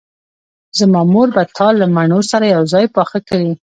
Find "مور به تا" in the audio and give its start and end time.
1.13-1.67